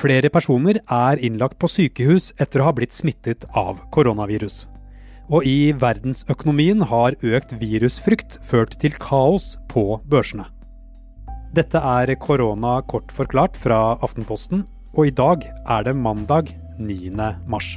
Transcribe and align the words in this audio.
Flere 0.00 0.30
personer 0.32 0.78
er 0.80 1.20
innlagt 1.20 1.58
på 1.60 1.68
sykehus 1.68 2.30
etter 2.40 2.62
å 2.62 2.70
ha 2.70 2.72
blitt 2.76 2.96
smittet 2.96 3.44
av 3.52 3.82
koronavirus. 3.92 4.62
Og 5.28 5.44
i 5.44 5.74
verdensøkonomien 5.76 6.86
har 6.88 7.18
økt 7.20 7.52
virusfrykt 7.60 8.38
ført 8.48 8.78
til 8.80 8.96
kaos 9.02 9.52
på 9.68 10.00
børsene. 10.08 10.48
Dette 11.52 11.82
er 11.82 12.14
korona 12.22 12.78
kort 12.88 13.12
forklart 13.12 13.58
fra 13.60 13.98
Aftenposten, 14.00 14.64
og 14.96 15.10
i 15.10 15.14
dag 15.14 15.44
er 15.44 15.86
det 15.86 15.96
mandag 15.98 16.54
9. 16.78 17.12
mars. 17.50 17.74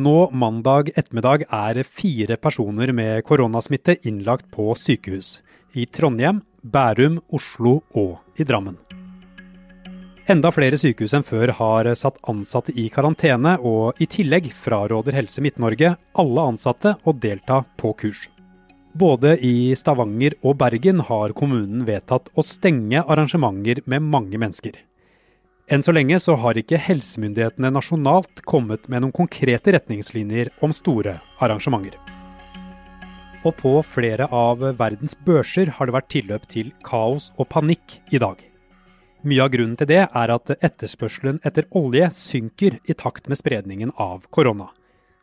Nå 0.00 0.30
mandag 0.32 0.88
ettermiddag 0.94 1.42
er 1.52 1.82
fire 1.84 2.36
personer 2.40 2.92
med 2.96 3.24
koronasmitte 3.26 3.98
innlagt 4.08 4.46
på 4.54 4.70
sykehus. 4.78 5.40
I 5.76 5.84
Trondheim, 5.86 6.40
Bærum, 6.62 7.18
Oslo 7.36 7.80
og 7.98 8.40
i 8.40 8.46
Drammen. 8.48 8.78
Enda 10.30 10.52
flere 10.54 10.78
sykehus 10.80 11.12
enn 11.18 11.26
før 11.26 11.52
har 11.58 11.90
satt 11.98 12.20
ansatte 12.30 12.72
i 12.78 12.86
karantene, 12.92 13.56
og 13.60 14.00
i 14.00 14.08
tillegg 14.08 14.48
fraråder 14.54 15.18
Helse 15.18 15.42
Midt-Norge 15.44 15.96
alle 16.22 16.48
ansatte 16.52 16.94
å 17.04 17.16
delta 17.26 17.64
på 17.76 17.92
kurs. 18.00 18.28
Både 18.96 19.36
i 19.44 19.74
Stavanger 19.76 20.38
og 20.40 20.56
Bergen 20.62 21.02
har 21.10 21.34
kommunen 21.36 21.84
vedtatt 21.88 22.32
å 22.38 22.46
stenge 22.46 23.04
arrangementer 23.04 23.82
med 23.90 24.06
mange 24.06 24.40
mennesker. 24.40 24.78
Enn 25.70 25.84
så 25.86 25.92
lenge 25.94 26.16
så 26.18 26.34
har 26.42 26.58
ikke 26.58 26.80
helsemyndighetene 26.82 27.68
nasjonalt 27.70 28.40
kommet 28.42 28.88
med 28.90 29.04
noen 29.04 29.14
konkrete 29.14 29.70
retningslinjer 29.76 30.48
om 30.66 30.72
store 30.74 31.20
arrangementer. 31.38 31.94
Og 33.46 33.54
på 33.56 33.76
flere 33.86 34.26
av 34.34 34.64
verdens 34.80 35.14
børser 35.14 35.70
har 35.76 35.86
det 35.86 35.94
vært 35.94 36.08
tilløp 36.10 36.48
til 36.50 36.72
kaos 36.84 37.28
og 37.38 37.46
panikk 37.54 38.00
i 38.10 38.18
dag. 38.18 38.40
Mye 39.22 39.44
av 39.44 39.52
grunnen 39.52 39.76
til 39.78 39.88
det 39.92 40.00
er 40.02 40.32
at 40.34 40.50
etterspørselen 40.58 41.38
etter 41.46 41.68
olje 41.78 42.08
synker 42.18 42.80
i 42.82 42.96
takt 42.98 43.30
med 43.30 43.38
spredningen 43.38 43.92
av 43.94 44.26
korona. 44.34 44.72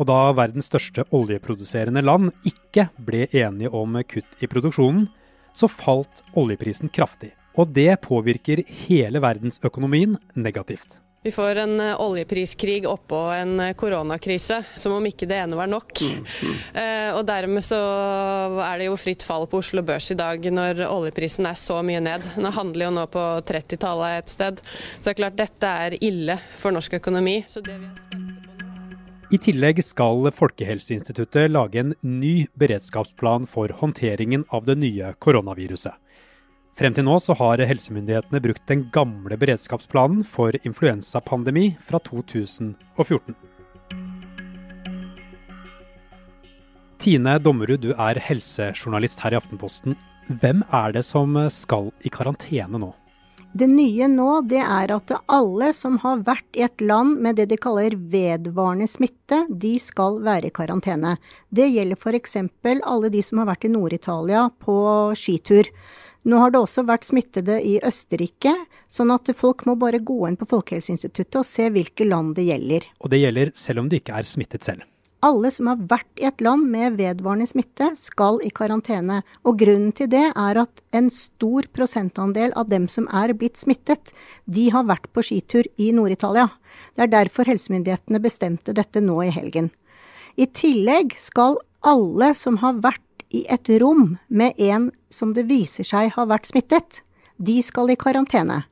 Og 0.00 0.08
da 0.08 0.32
verdens 0.32 0.70
største 0.72 1.04
oljeproduserende 1.12 2.00
land 2.00 2.32
ikke 2.48 2.88
ble 2.96 3.26
enige 3.28 3.74
om 3.76 4.00
kutt 4.08 4.40
i 4.40 4.48
produksjonen, 4.48 5.04
så 5.52 5.68
falt 5.68 6.24
oljeprisen 6.38 6.88
kraftig. 6.88 7.34
Og 7.58 7.70
det 7.74 7.92
påvirker 8.06 8.62
hele 8.86 9.22
verdensøkonomien 9.22 10.18
negativt. 10.34 11.00
Vi 11.22 11.30
får 11.32 11.56
en 11.56 11.80
eh, 11.80 12.00
oljepriskrig 12.00 12.86
oppå 12.88 13.16
en 13.16 13.60
eh, 13.60 13.74
koronakrise, 13.76 14.62
som 14.76 14.94
om 14.96 15.04
ikke 15.04 15.26
det 15.28 15.36
ene 15.42 15.58
var 15.58 15.68
nok. 15.68 15.92
Mm, 16.00 16.22
mm. 16.24 16.54
Eh, 16.80 17.08
og 17.12 17.26
dermed 17.28 17.64
så 17.64 17.80
er 18.64 18.80
det 18.80 18.86
jo 18.88 18.96
fritt 18.96 19.26
fall 19.26 19.44
på 19.50 19.60
Oslo 19.60 19.84
Børs 19.84 20.08
i 20.14 20.16
dag 20.16 20.48
når 20.48 20.80
oljeprisen 20.86 21.44
er 21.50 21.60
så 21.60 21.82
mye 21.84 22.00
ned. 22.00 22.24
Den 22.38 22.48
handler 22.56 22.88
jo 22.88 22.94
nå 22.96 23.04
på 23.12 23.26
30-tallet 23.52 24.22
et 24.22 24.32
sted. 24.32 24.64
Så 24.64 25.10
det 25.10 25.12
er 25.12 25.20
klart 25.20 25.40
dette 25.42 25.76
er 25.84 25.98
ille 26.00 26.40
for 26.56 26.72
norsk 26.72 26.96
økonomi. 27.02 27.42
Så 27.44 27.60
det 27.68 27.76
vi 27.76 27.90
er 27.90 28.00
på 28.00 29.36
I 29.36 29.44
tillegg 29.44 29.84
skal 29.84 30.32
Folkehelseinstituttet 30.40 31.52
lage 31.52 31.84
en 31.84 31.92
ny 32.00 32.46
beredskapsplan 32.56 33.44
for 33.44 33.76
håndteringen 33.82 34.48
av 34.48 34.64
det 34.64 34.80
nye 34.80 35.12
koronaviruset. 35.20 36.00
Frem 36.80 36.94
til 36.96 37.04
nå 37.04 37.18
så 37.20 37.34
har 37.36 37.60
helsemyndighetene 37.68 38.40
brukt 38.40 38.62
den 38.70 38.86
gamle 38.88 39.36
beredskapsplanen 39.36 40.22
for 40.24 40.56
influensapandemi 40.64 41.74
fra 41.84 42.00
2014. 42.06 43.36
Tine 47.04 47.36
Dommerud, 47.44 47.84
du 47.84 47.92
er 47.92 48.22
helsejournalist 48.24 49.20
her 49.20 49.36
i 49.36 49.40
Aftenposten. 49.42 49.98
Hvem 50.40 50.64
er 50.72 50.96
det 50.96 51.04
som 51.04 51.36
skal 51.52 51.92
i 52.00 52.08
karantene 52.16 52.80
nå? 52.80 52.94
Det 53.52 53.68
nye 53.68 54.08
nå 54.08 54.40
det 54.48 54.64
er 54.64 54.96
at 54.96 55.12
alle 55.28 55.72
som 55.76 56.00
har 56.00 56.24
vært 56.24 56.56
i 56.56 56.64
et 56.64 56.80
land 56.80 57.20
med 57.20 57.36
det 57.36 57.50
de 57.52 57.60
kaller 57.60 57.92
vedvarende 57.92 58.88
smitte, 58.88 59.44
de 59.52 59.76
skal 59.82 60.22
være 60.24 60.48
i 60.48 60.56
karantene. 60.56 61.18
Det 61.52 61.68
gjelder 61.74 62.00
f.eks. 62.00 62.38
alle 62.64 63.12
de 63.12 63.26
som 63.26 63.42
har 63.42 63.52
vært 63.52 63.68
i 63.68 63.76
Nord-Italia 63.76 64.48
på 64.64 64.78
skitur. 65.12 65.68
Nå 66.28 66.36
har 66.36 66.52
det 66.52 66.60
også 66.60 66.84
vært 66.84 67.06
smittede 67.08 67.56
i 67.64 67.78
Østerrike, 67.86 68.52
sånn 68.92 69.12
at 69.14 69.30
folk 69.36 69.64
må 69.64 69.78
bare 69.80 70.02
gå 70.04 70.18
inn 70.28 70.36
på 70.36 70.48
Folkehelseinstituttet 70.50 71.40
og 71.40 71.48
se 71.48 71.70
hvilke 71.72 72.04
land 72.04 72.34
det 72.36 72.44
gjelder. 72.50 72.88
Og 73.00 73.12
det 73.12 73.22
gjelder 73.22 73.52
selv 73.56 73.84
om 73.84 73.88
de 73.88 74.00
ikke 74.02 74.18
er 74.18 74.28
smittet 74.28 74.68
selv? 74.68 74.84
Alle 75.24 75.50
som 75.52 75.68
har 75.68 75.80
vært 75.88 76.20
i 76.20 76.24
et 76.28 76.40
land 76.40 76.64
med 76.72 76.96
vedvarende 76.96 77.48
smitte, 77.48 77.90
skal 77.96 78.38
i 78.44 78.48
karantene. 78.56 79.18
Og 79.44 79.58
grunnen 79.60 79.92
til 79.96 80.08
det 80.12 80.26
er 80.28 80.60
at 80.62 80.80
en 80.96 81.10
stor 81.12 81.68
prosentandel 81.76 82.54
av 82.56 82.70
dem 82.72 82.86
som 82.88 83.08
er 83.12 83.34
blitt 83.36 83.60
smittet, 83.60 84.14
de 84.48 84.70
har 84.72 84.88
vært 84.88 85.10
på 85.12 85.24
skitur 85.24 85.68
i 85.76 85.90
Nord-Italia. 85.96 86.48
Det 86.96 87.04
er 87.04 87.12
derfor 87.12 87.48
helsemyndighetene 87.48 88.20
bestemte 88.24 88.76
dette 88.76 89.04
nå 89.04 89.18
i 89.26 89.32
helgen. 89.34 89.68
I 90.40 90.48
tillegg 90.56 91.12
skal 91.20 91.60
alle 91.84 92.32
som 92.36 92.56
har 92.64 92.80
vært 92.80 93.04
i 93.30 93.44
et 93.48 93.70
rom 93.80 94.16
med 94.28 94.58
en 94.58 94.90
som 95.10 95.34
det 95.34 95.46
viser 95.50 95.86
seg 95.86 96.12
har 96.16 96.28
vært 96.30 96.50
smittet. 96.50 97.02
De 97.38 97.60
skal 97.62 97.92
i 97.92 97.98
karantene. 97.98 98.64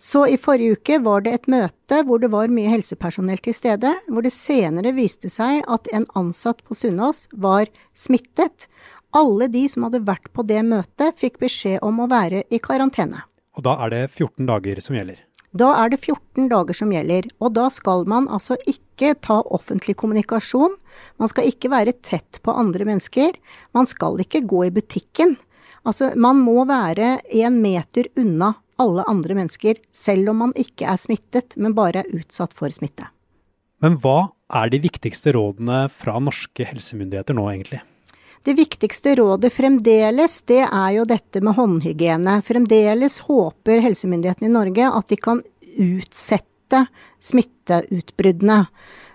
Så 0.00 0.24
i 0.32 0.38
forrige 0.40 0.78
uke 0.78 0.96
var 1.04 1.24
det 1.24 1.32
et 1.36 1.48
møte 1.52 1.98
hvor 2.08 2.22
det 2.22 2.30
var 2.32 2.52
mye 2.52 2.70
helsepersonell 2.72 3.40
til 3.44 3.54
stede, 3.56 3.92
hvor 4.08 4.24
det 4.24 4.32
senere 4.32 4.94
viste 4.96 5.28
seg 5.28 5.60
at 5.68 5.90
en 5.92 6.06
ansatt 6.16 6.62
på 6.64 6.76
Sunnaas 6.76 7.26
var 7.32 7.68
smittet. 7.92 8.64
Alle 9.12 9.50
de 9.52 9.66
som 9.68 9.84
hadde 9.84 10.00
vært 10.06 10.30
på 10.32 10.46
det 10.48 10.62
møtet, 10.64 11.18
fikk 11.20 11.36
beskjed 11.42 11.84
om 11.84 12.00
å 12.00 12.08
være 12.08 12.46
i 12.48 12.62
karantene. 12.64 13.26
Og 13.58 13.66
da 13.66 13.76
er 13.84 13.92
det 13.92 14.02
14 14.14 14.48
dager 14.48 14.80
som 14.80 14.96
gjelder? 14.96 15.20
Da 15.56 15.72
er 15.82 15.90
det 15.90 15.98
14 16.04 16.46
dager 16.50 16.76
som 16.78 16.92
gjelder, 16.94 17.26
og 17.42 17.54
da 17.56 17.66
skal 17.74 18.04
man 18.10 18.28
altså 18.30 18.54
ikke 18.70 19.16
ta 19.18 19.40
offentlig 19.50 19.96
kommunikasjon. 19.98 20.76
Man 21.18 21.30
skal 21.32 21.48
ikke 21.50 21.72
være 21.72 21.96
tett 22.06 22.38
på 22.44 22.54
andre 22.54 22.86
mennesker. 22.86 23.34
Man 23.74 23.88
skal 23.90 24.20
ikke 24.22 24.44
gå 24.46 24.68
i 24.68 24.74
butikken. 24.74 25.34
Altså, 25.82 26.12
man 26.14 26.38
må 26.44 26.62
være 26.68 27.16
en 27.40 27.58
meter 27.64 28.10
unna 28.20 28.54
alle 28.80 29.04
andre 29.10 29.36
mennesker, 29.36 29.80
selv 29.92 30.30
om 30.32 30.44
man 30.44 30.52
ikke 30.56 30.86
er 30.88 31.00
smittet, 31.00 31.56
men 31.60 31.74
bare 31.76 32.04
er 32.04 32.12
utsatt 32.16 32.54
for 32.56 32.72
smitte. 32.72 33.10
Men 33.80 33.98
hva 34.00 34.30
er 34.54 34.70
de 34.72 34.80
viktigste 34.82 35.34
rådene 35.36 35.86
fra 35.92 36.18
norske 36.22 36.64
helsemyndigheter 36.68 37.36
nå, 37.36 37.48
egentlig? 37.50 37.82
Det 38.44 38.54
viktigste 38.56 39.14
rådet 39.18 39.52
fremdeles, 39.52 40.38
det 40.48 40.62
er 40.64 40.90
jo 40.96 41.04
dette 41.04 41.42
med 41.44 41.58
håndhygiene. 41.58 42.38
Fremdeles 42.46 43.18
håper 43.26 43.82
helsemyndighetene 43.84 44.48
i 44.48 44.54
Norge 44.54 44.88
at 44.88 45.12
de 45.12 45.18
kan 45.20 45.42
utsette 45.76 46.86
smitteutbruddene. 47.20 48.62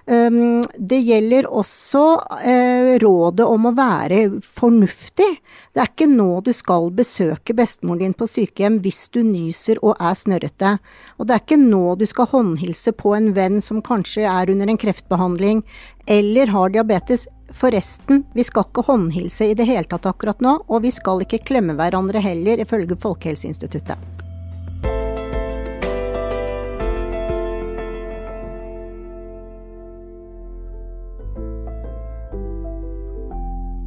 Det 0.05 0.99
gjelder 1.01 1.47
også 1.49 2.01
uh, 2.21 2.89
rådet 3.01 3.45
om 3.49 3.65
å 3.65 3.73
være 3.73 4.19
fornuftig. 4.45 5.31
Det 5.73 5.81
er 5.81 5.89
ikke 5.89 6.07
nå 6.11 6.43
du 6.45 6.51
skal 6.53 6.91
besøke 6.93 7.55
bestemoren 7.57 8.03
din 8.03 8.13
på 8.13 8.27
sykehjem 8.29 8.77
hvis 8.85 9.07
du 9.09 9.23
nyser 9.25 9.81
og 9.81 9.97
er 9.97 10.13
snørrete. 10.19 10.75
Og 11.17 11.25
det 11.25 11.33
er 11.33 11.41
ikke 11.41 11.57
nå 11.63 11.95
du 11.97 12.05
skal 12.05 12.29
håndhilse 12.35 12.93
på 12.93 13.15
en 13.17 13.31
venn 13.33 13.57
som 13.65 13.81
kanskje 13.81 14.29
er 14.29 14.53
under 14.53 14.69
en 14.69 14.81
kreftbehandling 14.85 15.65
eller 16.05 16.53
har 16.53 16.77
diabetes. 16.77 17.25
Forresten, 17.53 18.23
vi 18.33 18.43
skal 18.43 18.65
ikke 18.65 18.85
håndhilse 18.87 19.51
i 19.51 19.55
det 19.57 19.67
hele 19.69 19.85
tatt 19.89 20.07
akkurat 20.09 20.41
nå, 20.41 20.57
og 20.65 20.81
vi 20.85 20.91
skal 20.93 21.21
ikke 21.25 21.43
klemme 21.45 21.75
hverandre 21.77 22.21
heller, 22.23 22.61
ifølge 22.61 22.97
Folkehelseinstituttet. 22.97 23.97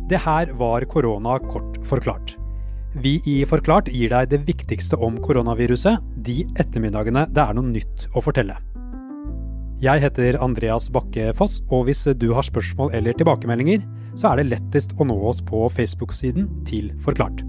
Det 0.09 0.17
her 0.25 0.55
var 0.57 0.87
korona 0.89 1.37
kort 1.51 1.75
forklart. 1.85 2.39
Vi 2.97 3.19
i 3.29 3.43
Forklart 3.45 3.91
gir 3.93 4.09
deg 4.15 4.31
det 4.33 4.39
viktigste 4.47 4.97
om 4.97 5.19
koronaviruset 5.21 6.01
de 6.25 6.41
ettermiddagene 6.57 7.27
det 7.29 7.45
er 7.45 7.59
noe 7.59 7.75
nytt 7.75 8.07
å 8.17 8.23
fortelle. 8.25 8.57
Jeg 9.79 10.03
heter 10.03 10.41
Andreas 10.43 10.89
Bakke 10.91 11.29
Foss, 11.39 11.61
og 11.71 11.85
hvis 11.87 12.03
du 12.19 12.33
har 12.35 12.43
spørsmål 12.43 12.91
eller 12.99 13.15
tilbakemeldinger, 13.15 13.85
så 14.19 14.33
er 14.33 14.41
det 14.41 14.51
lettest 14.51 14.97
å 14.99 15.07
nå 15.07 15.15
oss 15.31 15.39
på 15.39 15.69
Facebook-siden 15.71 16.51
til 16.67 16.91
Forklart. 17.05 17.45